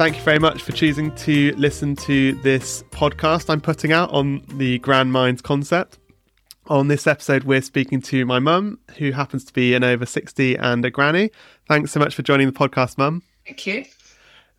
[0.00, 4.42] thank you very much for choosing to listen to this podcast I'm putting out on
[4.54, 5.98] the Grand Minds concept.
[6.68, 10.56] On this episode, we're speaking to my mum, who happens to be an over 60
[10.56, 11.28] and a granny.
[11.68, 13.22] Thanks so much for joining the podcast, mum.
[13.44, 13.84] Thank you.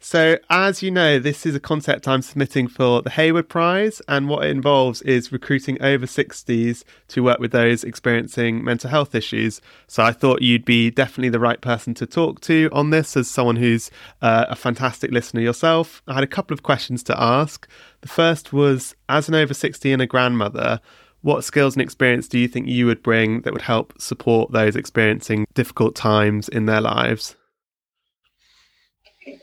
[0.03, 4.27] So, as you know, this is a concept I'm submitting for the Heywood Prize, and
[4.27, 9.61] what it involves is recruiting over 60s to work with those experiencing mental health issues.
[9.85, 13.29] So, I thought you'd be definitely the right person to talk to on this as
[13.29, 13.91] someone who's
[14.23, 16.01] uh, a fantastic listener yourself.
[16.07, 17.67] I had a couple of questions to ask.
[18.01, 20.81] The first was As an over 60 and a grandmother,
[21.21, 24.75] what skills and experience do you think you would bring that would help support those
[24.75, 27.35] experiencing difficult times in their lives?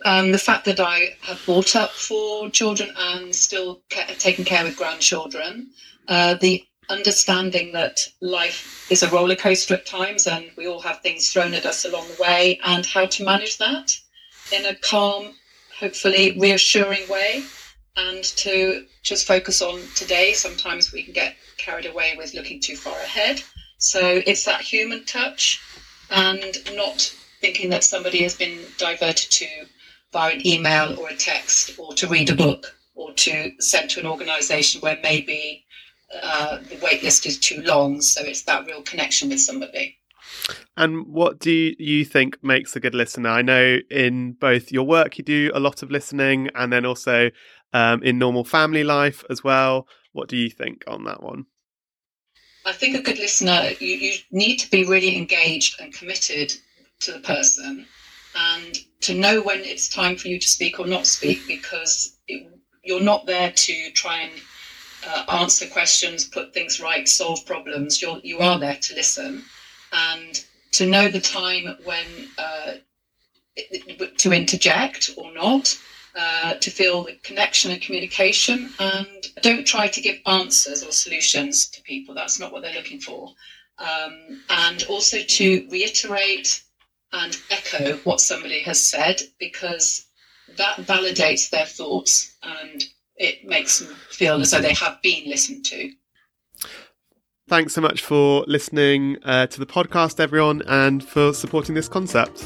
[0.05, 4.67] Um, the fact that I have brought up four children and still ca- taken care
[4.67, 5.71] of grandchildren,
[6.09, 11.01] uh, the understanding that life is a roller coaster at times and we all have
[11.01, 13.97] things thrown at us along the way, and how to manage that
[14.53, 15.35] in a calm,
[15.79, 17.45] hopefully reassuring way,
[17.97, 20.33] and to just focus on today.
[20.33, 23.43] Sometimes we can get carried away with looking too far ahead.
[23.79, 25.61] So it's that human touch
[26.11, 29.47] and not thinking that somebody has been diverted to
[30.13, 34.01] via an email or a text or to read a book or to send to
[34.01, 35.65] an organization where maybe
[36.23, 38.01] uh, the wait list is too long.
[38.01, 39.97] So it's that real connection with somebody.
[40.77, 43.31] And what do you think makes a good listener?
[43.31, 47.31] I know in both your work you do a lot of listening and then also
[47.73, 49.87] um, in normal family life as well.
[50.13, 51.47] What do you think on that one?
[52.65, 56.53] I think a good listener, you, you need to be really engaged and committed
[57.01, 57.87] to the person
[58.35, 62.51] and to know when it's time for you to speak or not speak because it,
[62.83, 64.33] you're not there to try and
[65.07, 68.03] uh, answer questions, put things right, solve problems.
[68.03, 69.45] You're, you are there to listen
[69.93, 72.07] and to know the time when
[72.37, 72.75] uh,
[74.17, 75.77] to interject or not,
[76.15, 79.07] uh, to feel the connection and communication, and
[79.43, 82.15] don't try to give answers or solutions to people.
[82.15, 83.33] That's not what they're looking for.
[83.79, 86.63] Um, and also to reiterate
[87.13, 90.07] and echo what somebody has said because
[90.57, 92.85] that validates their thoughts and
[93.17, 95.91] it makes them feel as though they have been listened to.
[97.49, 102.45] Thanks so much for listening uh, to the podcast, everyone, and for supporting this concept.